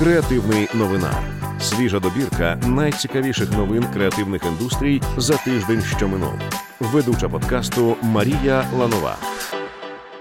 Креативний 0.00 0.68
новина. 0.74 1.10
Свіжа 1.60 2.00
добірка 2.00 2.60
найцікавіших 2.66 3.52
новин 3.52 3.84
креативних 3.92 4.42
індустрій 4.46 5.02
за 5.16 5.36
тиждень, 5.36 5.80
що 5.80 6.08
минув. 6.08 6.32
Ведуча 6.80 7.28
подкасту 7.28 7.96
Марія 8.02 8.64
Ланова. 8.78 9.16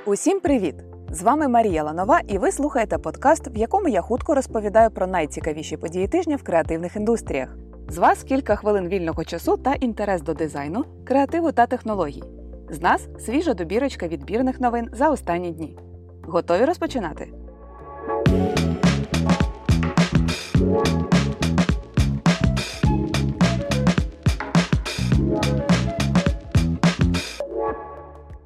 Усім 0.05 0.39
привіт! 0.39 0.75
З 1.11 1.21
вами 1.21 1.47
Марія 1.47 1.83
Ланова, 1.83 2.19
і 2.27 2.37
ви 2.37 2.51
слухаєте 2.51 2.97
подкаст, 2.97 3.55
в 3.55 3.57
якому 3.57 3.87
я 3.87 4.01
хутко 4.01 4.35
розповідаю 4.35 4.91
про 4.91 5.07
найцікавіші 5.07 5.77
події 5.77 6.07
тижня 6.07 6.35
в 6.35 6.43
креативних 6.43 6.95
індустріях. 6.95 7.55
З 7.89 7.97
вас 7.97 8.23
кілька 8.23 8.55
хвилин 8.55 8.87
вільного 8.87 9.23
часу 9.23 9.57
та 9.57 9.73
інтерес 9.73 10.21
до 10.21 10.33
дизайну, 10.33 10.85
креативу 11.05 11.51
та 11.51 11.65
технологій. 11.65 12.23
З 12.69 12.81
нас 12.81 13.07
свіжа 13.19 13.53
добірочка 13.53 14.07
відбірних 14.07 14.59
новин 14.59 14.89
за 14.93 15.09
останні 15.09 15.51
дні. 15.51 15.77
Готові 16.23 16.65
розпочинати? 16.65 17.38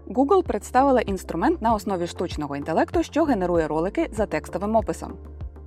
Google 0.07 0.43
представила 0.43 1.01
інструмент 1.01 1.61
на 1.61 1.73
основі 1.73 2.07
штучного 2.07 2.55
інтелекту, 2.55 3.03
що 3.03 3.23
генерує 3.23 3.67
ролики 3.67 4.09
за 4.11 4.25
текстовим 4.25 4.75
описом. 4.75 5.13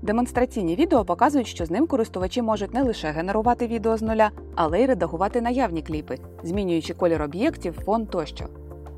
Демонстраційні 0.02 0.76
відео 0.76 1.04
показують, 1.04 1.46
що 1.46 1.66
з 1.66 1.70
ним 1.70 1.86
користувачі 1.86 2.42
можуть 2.42 2.74
не 2.74 2.82
лише 2.82 3.08
генерувати 3.08 3.66
відео 3.66 3.96
з 3.96 4.02
нуля, 4.02 4.30
але 4.54 4.82
й 4.82 4.86
редагувати 4.86 5.40
наявні 5.40 5.82
кліпи, 5.82 6.18
змінюючи 6.42 6.94
колір 6.94 7.22
об'єктів, 7.22 7.80
фон 7.84 8.06
тощо. 8.06 8.44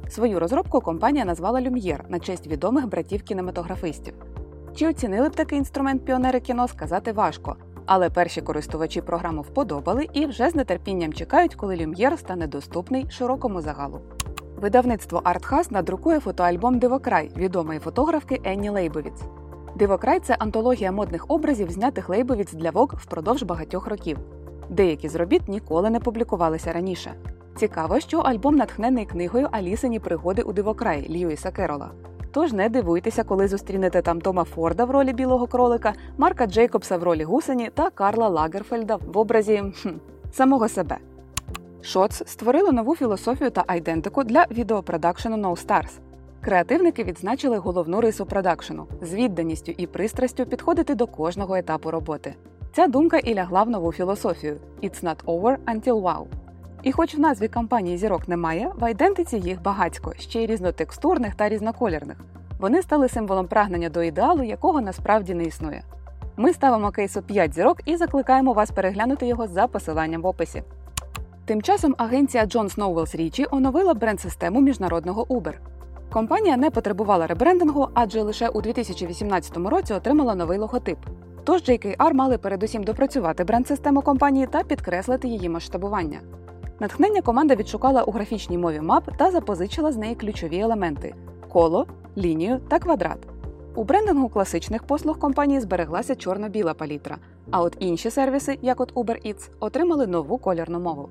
Свою 0.08 0.40
розробку 0.40 0.80
компанія 0.80 1.24
назвала 1.24 1.60
Люм'єр 1.60 2.04
на 2.08 2.20
честь 2.20 2.46
відомих 2.46 2.86
братів-кінематографистів. 2.86 4.14
Чи 4.74 4.88
оцінили 4.88 5.28
б 5.28 5.34
такий 5.34 5.58
інструмент 5.58 6.04
піонери 6.04 6.40
кіно, 6.40 6.68
сказати 6.68 7.12
важко. 7.12 7.56
Але 7.86 8.10
перші 8.10 8.40
користувачі 8.40 9.00
програму 9.00 9.42
вподобали 9.42 10.08
і 10.12 10.26
вже 10.26 10.50
з 10.50 10.64
нетерпінням 10.64 11.12
чекають, 11.12 11.54
коли 11.54 11.76
Люм'єр 11.76 12.18
стане 12.18 12.46
доступний 12.46 13.10
широкому 13.10 13.60
загалу. 13.60 14.00
Видавництво 14.56 15.20
Артхас 15.24 15.70
надрукує 15.70 16.20
фотоальбом 16.20 16.78
Дивокрай 16.78 17.30
відомої 17.36 17.78
фотографки 17.78 18.40
Енні 18.44 18.70
Лейбовіц. 18.70 19.22
Дивокрай 19.74 20.20
це 20.20 20.36
антологія 20.38 20.92
модних 20.92 21.24
образів, 21.28 21.70
знятих 21.70 22.08
Лейбовіц 22.08 22.52
для 22.52 22.70
Vogue 22.70 22.96
впродовж 22.96 23.42
багатьох 23.42 23.86
років. 23.86 24.18
Деякі 24.68 25.08
з 25.08 25.14
робіт 25.14 25.48
ніколи 25.48 25.90
не 25.90 26.00
публікувалися 26.00 26.72
раніше. 26.72 27.14
Цікаво, 27.56 28.00
що 28.00 28.18
альбом 28.18 28.56
натхнений 28.56 29.06
книгою 29.06 29.48
Алісині 29.50 30.00
пригоди 30.00 30.42
у 30.42 30.52
Дивокрай 30.52 31.08
Льюіса 31.10 31.50
Керола. 31.50 31.90
Тож 32.32 32.52
не 32.52 32.68
дивуйтеся, 32.68 33.24
коли 33.24 33.48
зустрінете 33.48 34.02
там 34.02 34.20
Тома 34.20 34.44
Форда 34.44 34.84
в 34.84 34.90
ролі 34.90 35.12
білого 35.12 35.46
кролика, 35.46 35.94
Марка 36.18 36.46
Джейкобса 36.46 36.96
в 36.96 37.02
ролі 37.02 37.24
гусені 37.24 37.70
та 37.74 37.90
Карла 37.90 38.28
Лагерфельда 38.28 38.96
в 38.96 39.18
образі 39.18 39.62
хм, 39.82 39.88
самого 40.32 40.68
себе. 40.68 40.98
Шоц 41.82 42.22
створили 42.26 42.72
нову 42.72 42.96
філософію 42.96 43.50
та 43.50 43.64
айдентику 43.66 44.24
для 44.24 44.46
відеопродакшену 44.50 45.36
No 45.36 45.66
Stars. 45.66 45.90
Креативники 46.40 47.04
відзначили 47.04 47.58
головну 47.58 48.00
рису 48.00 48.26
продакшену 48.26 48.86
з 49.02 49.14
відданістю 49.14 49.72
і 49.76 49.86
пристрастю 49.86 50.46
підходити 50.46 50.94
до 50.94 51.06
кожного 51.06 51.56
етапу 51.56 51.90
роботи. 51.90 52.34
Ця 52.72 52.86
думка 52.86 53.18
і 53.18 53.34
лягла 53.34 53.62
в 53.62 53.70
нову 53.70 53.92
філософію 53.92 54.56
It's 54.82 55.04
not 55.04 55.24
over 55.24 55.56
until 55.66 56.02
wow. 56.02 56.26
І 56.82 56.92
хоч 56.92 57.14
в 57.14 57.20
назві 57.20 57.48
компанії 57.48 57.98
зірок 57.98 58.28
немає, 58.28 58.70
в 58.78 58.84
айдентиці 58.84 59.36
їх 59.36 59.62
багатько, 59.62 60.12
ще 60.18 60.42
й 60.42 60.46
різнотекстурних 60.46 61.34
та 61.34 61.48
різноколірних. 61.48 62.16
Вони 62.58 62.82
стали 62.82 63.08
символом 63.08 63.46
прагнення 63.46 63.88
до 63.88 64.02
ідеалу, 64.02 64.42
якого 64.42 64.80
насправді 64.80 65.34
не 65.34 65.44
існує. 65.44 65.82
Ми 66.36 66.52
ставимо 66.52 66.90
кейсу 66.90 67.22
5 67.22 67.54
зірок 67.54 67.80
і 67.84 67.96
закликаємо 67.96 68.52
вас 68.52 68.70
переглянути 68.70 69.26
його 69.26 69.46
за 69.46 69.66
посиланням 69.66 70.22
в 70.22 70.26
описі. 70.26 70.62
Тим 71.44 71.62
часом 71.62 71.94
агенція 71.98 72.44
John 72.44 72.76
Snowells 72.76 73.16
Річі 73.16 73.46
оновила 73.50 73.94
бренд-систему 73.94 74.60
міжнародного 74.60 75.24
Uber. 75.24 75.54
Компанія 76.12 76.56
не 76.56 76.70
потребувала 76.70 77.26
ребрендингу, 77.26 77.88
адже 77.94 78.22
лише 78.22 78.48
у 78.48 78.60
2018 78.60 79.56
році 79.56 79.94
отримала 79.94 80.34
новий 80.34 80.58
логотип. 80.58 80.98
Тож 81.44 81.62
JKR 81.62 82.12
мали 82.14 82.38
передусім 82.38 82.84
допрацювати 82.84 83.44
бренд-систему 83.44 84.02
компанії 84.02 84.46
та 84.46 84.62
підкреслити 84.62 85.28
її 85.28 85.48
масштабування. 85.48 86.20
Натхнення 86.80 87.22
команда 87.22 87.54
відшукала 87.54 88.02
у 88.02 88.10
графічній 88.10 88.58
мові 88.58 88.80
мап 88.80 89.10
та 89.16 89.30
запозичила 89.30 89.92
з 89.92 89.96
неї 89.96 90.14
ключові 90.14 90.58
елементи 90.58 91.14
коло, 91.48 91.86
лінію 92.16 92.60
та 92.68 92.78
квадрат. 92.78 93.18
У 93.74 93.84
брендингу 93.84 94.28
класичних 94.28 94.82
послуг 94.82 95.18
компанії 95.18 95.60
збереглася 95.60 96.14
чорно-біла 96.14 96.74
палітра, 96.74 97.16
а 97.50 97.62
от 97.62 97.76
інші 97.78 98.10
сервіси, 98.10 98.58
як 98.62 98.80
от 98.80 98.94
Uber 98.94 99.26
Eats, 99.26 99.50
отримали 99.60 100.06
нову 100.06 100.38
колірну 100.38 100.80
мову. 100.80 101.08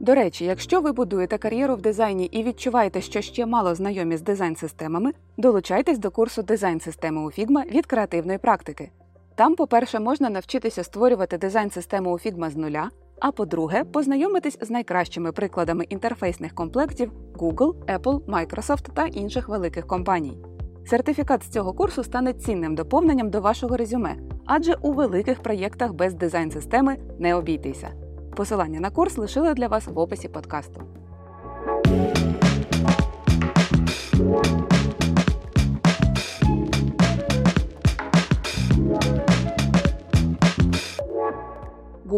До 0.00 0.14
речі, 0.14 0.44
якщо 0.44 0.80
ви 0.80 0.92
будуєте 0.92 1.38
кар'єру 1.38 1.74
в 1.74 1.80
дизайні 1.80 2.24
і 2.24 2.42
відчуваєте, 2.42 3.00
що 3.00 3.20
ще 3.20 3.46
мало 3.46 3.74
знайомі 3.74 4.16
з 4.16 4.22
дизайн-системами, 4.22 5.12
долучайтесь 5.36 5.98
до 5.98 6.10
курсу 6.10 6.42
дизайн-системи 6.42 7.20
у 7.20 7.26
Figma 7.26 7.70
від 7.70 7.86
креативної 7.86 8.38
практики. 8.38 8.90
Там, 9.34 9.54
по-перше, 9.54 10.00
можна 10.00 10.30
навчитися 10.30 10.84
створювати 10.84 11.38
дизайн-систему 11.38 12.10
у 12.10 12.14
Figma 12.14 12.50
з 12.50 12.56
нуля, 12.56 12.90
а 13.20 13.32
по-друге, 13.32 13.84
познайомитись 13.84 14.58
з 14.60 14.70
найкращими 14.70 15.32
прикладами 15.32 15.84
інтерфейсних 15.84 16.54
комплектів 16.54 17.12
Google, 17.34 17.74
Apple, 17.98 18.20
Microsoft 18.20 18.92
та 18.94 19.06
інших 19.06 19.48
великих 19.48 19.86
компаній. 19.86 20.38
Сертифікат 20.86 21.42
з 21.42 21.48
цього 21.48 21.72
курсу 21.72 22.04
стане 22.04 22.32
цінним 22.32 22.74
доповненням 22.74 23.30
до 23.30 23.40
вашого 23.40 23.76
резюме, 23.76 24.16
адже 24.46 24.74
у 24.74 24.92
великих 24.92 25.42
проєктах 25.42 25.92
без 25.92 26.14
дизайн-системи 26.14 26.96
не 27.18 27.34
обійтися. 27.34 27.88
Посилання 28.36 28.80
на 28.80 28.90
курс 28.90 29.18
лишили 29.18 29.54
для 29.54 29.68
вас 29.68 29.86
в 29.86 29.98
описі 29.98 30.28
подкасту. 30.28 30.82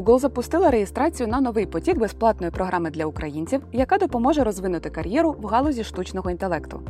Google 0.09 0.19
запустила 0.19 0.71
реєстрацію 0.71 1.29
на 1.29 1.41
новий 1.41 1.67
потік 1.67 1.99
безплатної 1.99 2.53
програми 2.53 2.91
для 2.91 3.07
українців, 3.07 3.63
яка 3.73 3.99
допоможе 3.99 4.45
розвинути 4.45 4.91
кар'єру 4.91 5.37
в 5.41 5.47
галузі 5.47 5.85
штучного 5.85 6.31
інтелекту. 6.31 6.83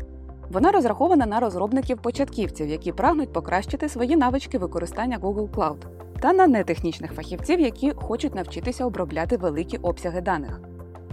Вона 0.51 0.73
розрахована 0.73 1.27
на 1.27 1.41
розробників-початківців, 1.41 2.69
які 2.69 2.93
прагнуть 2.93 3.33
покращити 3.33 3.89
свої 3.89 4.17
навички 4.17 4.59
використання 4.59 5.19
Google 5.19 5.51
Cloud, 5.51 5.77
та 6.21 6.33
на 6.33 6.47
нетехнічних 6.47 7.13
фахівців, 7.13 7.61
які 7.61 7.91
хочуть 7.91 8.35
навчитися 8.35 8.85
обробляти 8.85 9.37
великі 9.37 9.79
обсяги 9.79 10.21
даних. 10.21 10.61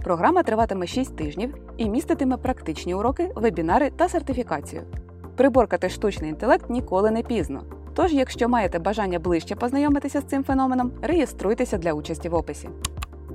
Програма 0.04 0.42
триватиме 0.42 0.86
6 0.86 1.16
тижнів 1.16 1.54
і 1.76 1.88
міститиме 1.88 2.36
практичні 2.36 2.94
уроки, 2.94 3.32
вебінари 3.34 3.90
та 3.96 4.08
сертифікацію. 4.08 4.82
Приборкати 5.36 5.88
штучний 5.88 6.30
інтелект 6.30 6.70
ніколи 6.70 7.10
не 7.10 7.22
пізно. 7.22 7.62
Тож, 7.96 8.12
якщо 8.12 8.48
маєте 8.48 8.78
бажання 8.78 9.18
ближче 9.18 9.54
познайомитися 9.54 10.20
з 10.20 10.24
цим 10.24 10.44
феноменом, 10.44 10.92
реєструйтеся 11.02 11.78
для 11.78 11.92
участі 11.92 12.28
в 12.28 12.34
описі. 12.34 12.68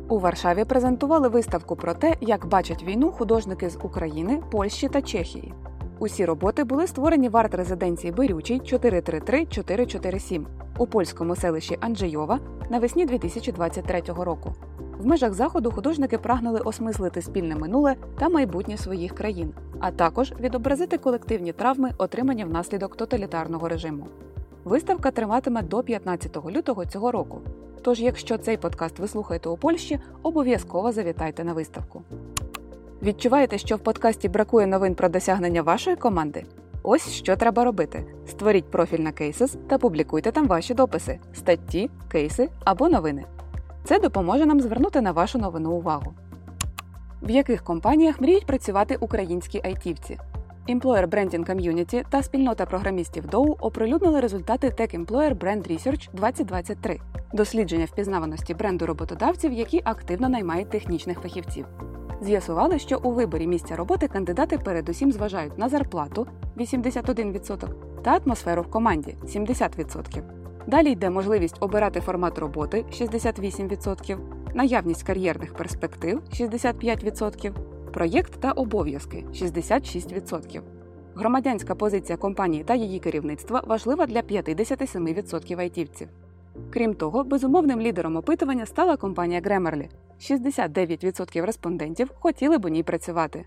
У 0.08 0.20
Варшаві 0.20 0.66
презентували 0.66 1.28
виставку 1.28 1.76
про 1.76 1.94
те, 1.94 2.16
як 2.22 2.46
бачать 2.46 2.84
війну 2.84 3.12
художники 3.12 3.70
з 3.70 3.78
України, 3.84 4.42
Польщі 4.52 4.90
та 4.90 5.02
Чехії. 5.02 5.54
Усі 6.00 6.26
роботи 6.26 6.64
були 6.64 6.88
створені 6.88 7.30
в 7.30 7.38
арт-резиденції 7.38 8.14
Бирючий 8.14 8.60
433-447 8.60 10.46
у 10.78 10.88
польському 10.88 11.36
селищі 11.36 11.78
Анджейова 11.82 12.40
навесні 12.70 13.06
2023 13.06 14.02
року. 14.18 14.54
В 15.00 15.06
межах 15.06 15.34
заходу 15.34 15.72
художники 15.72 16.18
прагнули 16.18 16.60
осмислити 16.60 17.22
спільне 17.22 17.56
минуле 17.56 17.96
та 18.20 18.30
майбутнє 18.30 18.78
своїх 18.78 19.16
країн, 19.16 19.54
а 19.80 19.92
також 19.92 20.34
відобразити 20.40 20.98
колективні 20.98 21.54
травми, 21.54 21.92
отримані 21.98 22.46
внаслідок 22.46 22.96
тоталітарного 22.96 23.68
режиму. 23.68 24.08
Виставка 24.64 25.12
триватиме 25.12 25.62
до 25.62 25.84
15 25.84 26.38
лютого 26.46 26.86
цього 26.86 27.12
року. 27.12 27.42
Тож, 27.82 28.00
якщо 28.00 28.38
цей 28.38 28.58
подкаст 28.58 29.00
ви 29.00 29.08
слухаєте 29.08 29.50
у 29.50 29.58
Польщі, 29.58 30.00
обов'язково 30.24 30.92
завітайте 30.92 31.44
на 31.44 31.54
виставку. 31.54 32.02
Відчуваєте, 33.02 33.58
що 33.58 33.76
в 33.76 33.80
подкасті 33.80 34.30
бракує 34.30 34.68
новин 34.68 34.96
про 34.96 35.10
досягнення 35.10 35.62
вашої 35.62 35.96
команди? 35.96 36.46
Ось 36.84 37.10
що 37.10 37.36
треба 37.36 37.64
робити: 37.64 38.06
створіть 38.28 38.72
профіль 38.72 39.00
на 39.00 39.12
Cases 39.12 39.58
та 39.68 39.78
публікуйте 39.78 40.32
там 40.32 40.48
ваші 40.48 40.74
дописи, 40.74 41.20
статті, 41.34 41.90
кейси 42.12 42.50
або 42.64 42.90
новини. 42.90 43.26
Це 43.84 44.00
допоможе 44.00 44.46
нам 44.46 44.62
звернути 44.62 45.02
на 45.02 45.12
вашу 45.12 45.40
новину 45.40 45.72
увагу. 45.72 46.14
В 47.22 47.30
яких 47.30 47.64
компаніях 47.64 48.22
мріють 48.22 48.46
працювати 48.46 48.98
українські 49.00 49.62
айтівці? 49.64 50.20
Employer 50.70 51.08
Branding 51.08 51.50
Community 51.50 52.04
та 52.10 52.24
спільнота 52.24 52.66
програмістів 52.66 53.26
Dow 53.26 53.56
оприлюднили 53.60 54.20
результати 54.20 54.68
Tech 54.68 55.06
Employer 55.06 55.36
Brand 55.38 55.72
Research 55.72 56.10
2023 56.14 57.00
дослідження 57.34 57.86
впізнаваності 57.86 58.54
бренду 58.54 58.86
роботодавців, 58.86 59.54
які 59.54 59.82
активно 59.84 60.30
наймають 60.30 60.70
технічних 60.70 61.20
фахівців. 61.20 61.66
З'ясували, 62.22 62.80
що 62.80 63.00
у 63.04 63.12
виборі 63.12 63.48
місця 63.48 63.76
роботи 63.76 64.08
кандидати 64.08 64.58
передусім 64.58 65.12
зважають 65.12 65.58
на 65.58 65.70
зарплату 65.70 66.28
81% 66.58 67.68
та 68.02 68.20
атмосферу 68.26 68.62
в 68.62 68.72
команді 68.72 69.18
70%. 69.24 70.24
Далі 70.68 70.92
йде 70.92 71.10
можливість 71.10 71.58
обирати 71.60 72.02
формат 72.02 72.40
роботи 72.40 72.86
68%, 72.92 74.18
наявність 74.54 75.04
кар'єрних 75.04 75.54
перспектив 75.54 76.22
65%, 76.34 77.52
проєкт 77.92 78.40
та 78.40 78.52
обов'язки 78.52 79.26
66%. 79.34 80.62
Громадянська 81.16 81.76
позиція 81.76 82.18
компанії 82.18 82.64
та 82.64 82.76
її 82.76 83.00
керівництва 83.00 83.64
важлива 83.68 84.06
для 84.06 84.22
57% 84.22 85.60
айтівців. 85.60 86.08
Крім 86.70 86.94
того, 86.94 87.24
безумовним 87.24 87.82
лідером 87.82 88.16
опитування 88.16 88.66
стала 88.66 88.98
компанія 88.98 89.42
Grammarly. 89.42 89.90
69% 90.20 91.46
респондентів 91.46 92.12
хотіли 92.20 92.58
б 92.58 92.66
у 92.66 92.70
ній 92.70 92.84
працювати. 92.84 93.46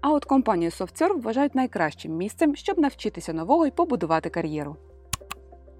А 0.00 0.12
от 0.12 0.24
компанію 0.24 0.70
SoftServe 0.70 1.20
вважають 1.20 1.54
найкращим 1.54 2.16
місцем, 2.16 2.56
щоб 2.56 2.78
навчитися 2.78 3.32
нового 3.32 3.66
і 3.66 3.70
побудувати 3.70 4.30
кар'єру. 4.30 4.76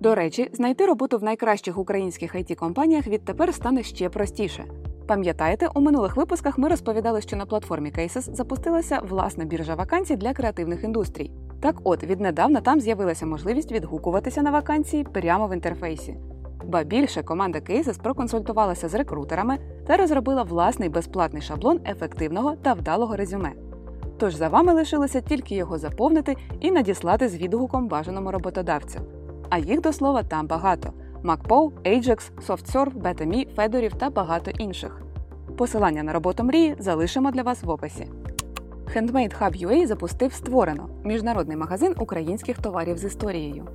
До 0.00 0.14
речі, 0.14 0.50
знайти 0.52 0.86
роботу 0.86 1.18
в 1.18 1.22
найкращих 1.22 1.78
українських 1.78 2.34
it 2.34 2.54
компаніях 2.54 3.06
відтепер 3.06 3.54
стане 3.54 3.82
ще 3.82 4.08
простіше. 4.08 4.64
Пам'ятаєте, 5.10 5.68
у 5.74 5.80
минулих 5.80 6.16
випусках 6.16 6.58
ми 6.58 6.68
розповідали, 6.68 7.20
що 7.20 7.36
на 7.36 7.46
платформі 7.46 7.90
Cases 7.90 8.34
запустилася 8.34 9.00
власна 9.08 9.44
біржа 9.44 9.74
вакансій 9.74 10.16
для 10.16 10.32
креативних 10.32 10.84
індустрій. 10.84 11.30
Так 11.60 11.76
от, 11.84 12.04
віднедавна 12.04 12.60
там 12.60 12.80
з'явилася 12.80 13.26
можливість 13.26 13.72
відгукуватися 13.72 14.42
на 14.42 14.50
вакансії 14.50 15.04
прямо 15.04 15.48
в 15.48 15.54
інтерфейсі. 15.54 16.16
Ба 16.64 16.82
більше 16.82 17.22
команда 17.22 17.58
Cases 17.58 18.02
проконсультувалася 18.02 18.88
з 18.88 18.94
рекрутерами 18.94 19.58
та 19.86 19.96
розробила 19.96 20.42
власний 20.42 20.88
безплатний 20.88 21.42
шаблон 21.42 21.80
ефективного 21.86 22.56
та 22.62 22.72
вдалого 22.72 23.16
резюме. 23.16 23.52
Тож 24.18 24.34
за 24.34 24.48
вами 24.48 24.72
лишилося 24.72 25.20
тільки 25.20 25.54
його 25.54 25.78
заповнити 25.78 26.36
і 26.60 26.70
надіслати 26.70 27.28
з 27.28 27.36
відгуком 27.36 27.88
бажаному 27.88 28.30
роботодавцю. 28.30 29.00
А 29.48 29.58
їх 29.58 29.80
до 29.80 29.92
слова 29.92 30.22
там 30.22 30.46
багато: 30.46 30.92
MacPo, 31.24 31.70
Ajax, 31.84 32.30
SoftServe, 32.46 32.94
BetaMe, 33.02 33.46
Fedorів 33.56 33.96
та 33.96 34.10
багато 34.10 34.50
інших. 34.50 35.02
Посилання 35.56 36.02
на 36.02 36.12
роботу 36.12 36.44
мрії 36.44 36.76
залишимо 36.78 37.30
для 37.30 37.42
вас 37.42 37.62
в 37.62 37.70
описі. 37.70 38.06
Handmade 38.96 39.40
Hub 39.40 39.66
UA 39.66 39.86
запустив 39.86 40.32
створено 40.32 40.88
міжнародний 41.04 41.56
магазин 41.56 41.94
українських 41.98 42.58
товарів 42.58 42.98
з 42.98 43.04
історією. 43.04 43.68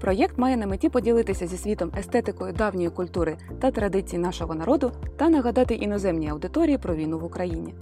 Проєкт 0.00 0.38
має 0.38 0.56
на 0.56 0.66
меті 0.66 0.88
поділитися 0.88 1.46
зі 1.46 1.56
світом 1.56 1.92
естетикою 1.98 2.52
давньої 2.52 2.90
культури 2.90 3.36
та 3.60 3.70
традицій 3.70 4.18
нашого 4.18 4.54
народу 4.54 4.92
та 5.16 5.28
нагадати 5.28 5.74
іноземній 5.74 6.28
аудиторії 6.28 6.78
про 6.78 6.94
війну 6.94 7.18
в 7.18 7.24
Україні. 7.24 7.74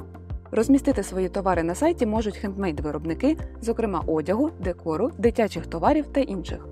Розмістити 0.50 1.02
свої 1.02 1.28
товари 1.28 1.62
на 1.62 1.74
сайті 1.74 2.06
можуть 2.06 2.44
хендмейд-виробники, 2.44 3.36
зокрема 3.60 4.02
одягу, 4.06 4.50
декору, 4.60 5.10
дитячих 5.18 5.66
товарів 5.66 6.06
та 6.06 6.20
інших. 6.20 6.71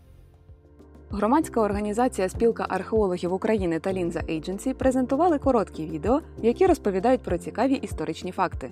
Громадська 1.13 1.61
організація 1.61 2.29
Спілка 2.29 2.65
археологів 2.69 3.33
України 3.33 3.79
та 3.79 3.93
Лінза 3.93 4.19
Agency 4.19 4.73
презентували 4.73 5.37
короткі 5.37 5.85
відео, 5.85 6.21
які 6.41 6.65
розповідають 6.65 7.21
про 7.21 7.37
цікаві 7.37 7.73
історичні 7.73 8.31
факти. 8.31 8.71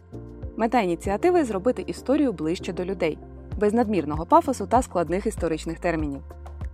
Мета 0.58 0.82
ініціативи 0.82 1.44
зробити 1.44 1.84
історію 1.88 2.34
ближче 2.34 2.74
до 2.74 2.86
людей, 2.86 3.18
без 3.58 3.74
надмірного 3.74 4.26
пафосу 4.26 4.68
та 4.68 4.82
складних 4.82 5.26
історичних 5.26 5.80
термінів. 5.80 6.22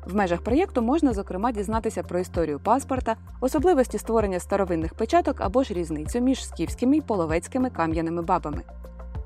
В 0.07 0.15
межах 0.15 0.41
проєкту 0.41 0.81
можна, 0.81 1.13
зокрема, 1.13 1.51
дізнатися 1.51 2.03
про 2.03 2.19
історію 2.19 2.59
паспорта, 2.59 3.15
особливості 3.41 3.97
створення 3.97 4.39
старовинних 4.39 4.93
печаток 4.93 5.41
або 5.41 5.63
ж 5.63 5.73
різницю 5.73 6.19
між 6.19 6.47
скіфськими 6.47 6.97
і 6.97 7.01
половецькими 7.01 7.69
кам'яними 7.69 8.21
бабами. 8.21 8.61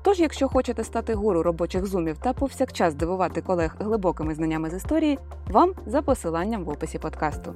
Тож, 0.02 0.20
якщо 0.20 0.48
хочете 0.48 0.84
стати 0.84 1.14
гуру 1.14 1.42
робочих 1.42 1.86
зумів 1.86 2.18
та 2.18 2.32
повсякчас 2.32 2.94
дивувати 2.94 3.40
колег 3.40 3.76
глибокими 3.78 4.34
знаннями 4.34 4.70
з 4.70 4.74
історії, 4.74 5.18
вам 5.46 5.72
за 5.86 6.02
посиланням 6.02 6.64
в 6.64 6.68
описі 6.68 6.98
подкасту. 6.98 7.54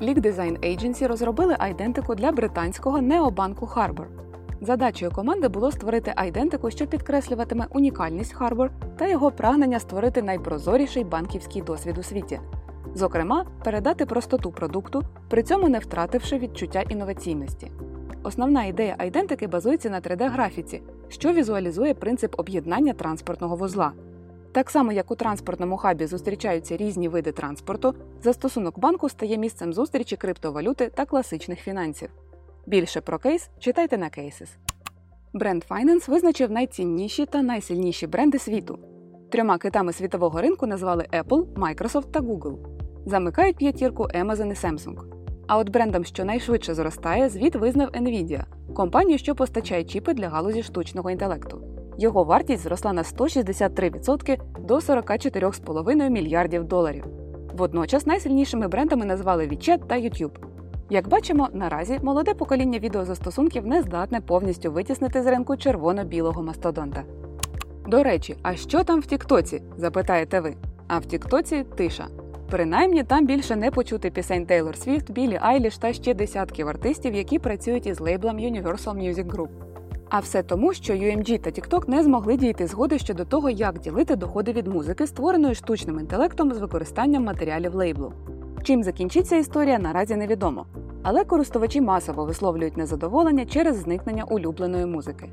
Leak 0.00 0.20
Design 0.20 0.58
Agency 0.58 1.06
розробили 1.06 1.56
айдентику 1.58 2.14
для 2.14 2.32
британського 2.32 3.00
необанку 3.02 3.66
Harbor. 3.66 4.04
Задачею 4.60 5.10
команди 5.10 5.48
було 5.48 5.72
створити 5.72 6.12
айдентику, 6.16 6.70
що 6.70 6.86
підкреслюватиме 6.86 7.66
унікальність 7.70 8.36
Harbor 8.36 8.70
та 8.96 9.06
його 9.06 9.30
прагнення 9.30 9.80
створити 9.80 10.22
найпрозоріший 10.22 11.04
банківський 11.04 11.62
досвід 11.62 11.98
у 11.98 12.02
світі. 12.02 12.40
Зокрема, 12.94 13.46
передати 13.64 14.06
простоту 14.06 14.50
продукту, 14.50 15.02
при 15.28 15.42
цьому 15.42 15.68
не 15.68 15.78
втративши 15.78 16.38
відчуття 16.38 16.82
інноваційності. 16.88 17.70
Основна 18.22 18.64
ідея 18.64 18.94
айдентики 18.98 19.46
базується 19.46 19.90
на 19.90 20.00
3D-графіці, 20.00 20.80
що 21.08 21.32
візуалізує 21.32 21.94
принцип 21.94 22.34
об'єднання 22.40 22.92
транспортного 22.92 23.56
вузла. 23.56 23.92
Так 24.52 24.70
само, 24.70 24.92
як 24.92 25.10
у 25.10 25.14
транспортному 25.14 25.76
хабі 25.76 26.06
зустрічаються 26.06 26.76
різні 26.76 27.08
види 27.08 27.32
транспорту, 27.32 27.94
застосунок 28.22 28.78
банку 28.78 29.08
стає 29.08 29.38
місцем 29.38 29.72
зустрічі 29.72 30.16
криптовалюти 30.16 30.88
та 30.88 31.04
класичних 31.04 31.60
фінансів. 31.60 32.10
Більше 32.66 33.00
про 33.00 33.18
кейс 33.18 33.50
читайте 33.58 33.98
на 33.98 34.06
Cases. 34.06 34.48
Бренд 35.32 35.64
Finance 35.70 36.10
визначив 36.10 36.50
найцінніші 36.50 37.26
та 37.26 37.42
найсильніші 37.42 38.06
бренди 38.06 38.38
світу. 38.38 38.78
Трьома 39.30 39.58
китами 39.58 39.92
світового 39.92 40.40
ринку 40.40 40.66
назвали 40.66 41.06
Apple, 41.12 41.52
Microsoft 41.54 42.10
та 42.10 42.20
Google. 42.20 42.58
Замикають 43.06 43.56
п'ятірку 43.56 44.02
Amazon 44.04 44.46
і 44.46 44.54
Samsung. 44.54 45.19
А 45.50 45.58
от 45.58 45.68
брендом, 45.68 46.04
що 46.04 46.24
найшвидше 46.24 46.74
зростає, 46.74 47.28
звіт 47.28 47.56
визнав 47.56 47.88
Nvidia– 47.88 48.42
компанію, 48.74 49.18
що 49.18 49.34
постачає 49.34 49.84
чіпи 49.84 50.14
для 50.14 50.28
галузі 50.28 50.62
штучного 50.62 51.10
інтелекту. 51.10 51.62
Його 51.98 52.24
вартість 52.24 52.62
зросла 52.62 52.92
на 52.92 53.02
163% 53.02 54.38
до 54.60 54.74
44,5 54.74 56.10
мільярдів 56.10 56.64
доларів. 56.64 57.04
Водночас 57.54 58.06
найсильнішими 58.06 58.68
брендами 58.68 59.04
назвали 59.04 59.46
WeChat 59.46 59.86
та 59.86 59.94
YouTube. 59.94 60.38
Як 60.90 61.08
бачимо, 61.08 61.48
наразі 61.52 61.98
молоде 62.02 62.34
покоління 62.34 62.78
відеозастосунків 62.78 63.66
не 63.66 63.82
здатне 63.82 64.20
повністю 64.20 64.72
витіснити 64.72 65.22
з 65.22 65.26
ринку 65.26 65.56
червоно-білого 65.56 66.42
мастодонта. 66.42 67.02
До 67.86 68.02
речі, 68.02 68.36
а 68.42 68.54
що 68.54 68.84
там 68.84 69.00
в 69.00 69.06
Тіктоці? 69.06 69.62
запитаєте 69.76 70.40
ви. 70.40 70.54
А 70.88 70.98
в 70.98 71.06
Тіктоці 71.06 71.64
тиша. 71.76 72.06
Принаймні 72.50 73.04
там 73.04 73.26
більше 73.26 73.56
не 73.56 73.70
почути 73.70 74.10
пісень 74.10 74.46
Тейлор 74.46 74.76
Свіфт, 74.76 75.10
Білі 75.10 75.38
Айліш 75.42 75.78
та 75.78 75.92
ще 75.92 76.14
десятків 76.14 76.68
артистів, 76.68 77.14
які 77.14 77.38
працюють 77.38 77.86
із 77.86 78.00
лейблом 78.00 78.38
Universal 78.38 78.94
Music 78.94 79.26
Group. 79.26 79.48
А 80.08 80.18
все 80.18 80.42
тому, 80.42 80.72
що 80.72 80.92
UMG 80.92 81.38
та 81.38 81.50
TikTok 81.50 81.90
не 81.90 82.02
змогли 82.02 82.36
дійти 82.36 82.66
згоди 82.66 82.98
щодо 82.98 83.24
того, 83.24 83.50
як 83.50 83.78
ділити 83.78 84.16
доходи 84.16 84.52
від 84.52 84.66
музики, 84.66 85.06
створеної 85.06 85.54
штучним 85.54 86.00
інтелектом 86.00 86.54
з 86.54 86.58
використанням 86.58 87.24
матеріалів 87.24 87.74
лейблу. 87.74 88.12
Чим 88.62 88.82
закінчиться 88.82 89.36
історія, 89.36 89.78
наразі 89.78 90.16
невідомо. 90.16 90.66
Але 91.02 91.24
користувачі 91.24 91.80
масово 91.80 92.24
висловлюють 92.24 92.76
незадоволення 92.76 93.46
через 93.46 93.76
зникнення 93.76 94.24
улюбленої 94.24 94.86
музики. 94.86 95.28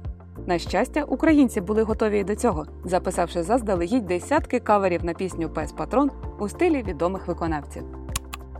На 0.47 0.59
щастя, 0.59 1.03
українці 1.03 1.61
були 1.61 1.83
готові 1.83 2.19
і 2.19 2.23
до 2.23 2.35
цього, 2.35 2.65
записавши 2.83 3.43
заздалегідь 3.43 4.05
десятки 4.05 4.59
каверів 4.59 5.05
на 5.05 5.13
пісню 5.13 5.49
Пес 5.49 5.71
Патрон 5.71 6.11
у 6.39 6.49
стилі 6.49 6.83
відомих 6.87 7.27
виконавців. 7.27 7.83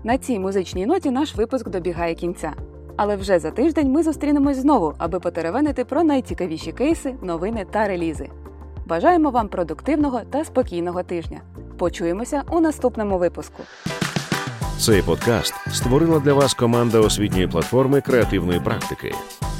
На 0.03 0.17
цій 0.17 0.39
музичній 0.39 0.86
ноті 0.86 1.12
наш 1.12 1.36
випуск 1.36 1.70
добігає 1.70 2.15
кінця. 2.15 2.53
Але 2.98 3.15
вже 3.15 3.39
за 3.39 3.51
тиждень 3.51 3.91
ми 3.91 4.03
зустрінемось 4.03 4.58
знову, 4.58 4.94
аби 4.98 5.20
потеревенити 5.20 5.86
про 5.86 6.03
найцікавіші 6.03 6.72
кейси, 6.72 7.15
новини 7.22 7.65
та 7.72 7.88
релізи. 7.88 8.29
Бажаємо 8.86 9.29
вам 9.29 9.48
продуктивного 9.48 10.22
та 10.29 10.46
спокійного 10.46 11.03
тижня. 11.03 11.41
Почуємося 11.77 12.44
у 12.51 12.60
наступному 12.60 13.17
випуску. 13.17 13.63
Цей 14.79 15.01
подкаст 15.01 15.53
створила 15.72 16.20
для 16.20 16.34
вас 16.34 16.53
команда 16.53 17.00
освітньої 17.00 17.48
платформи 17.48 18.01
креативної 18.01 18.60
практики. 18.60 19.13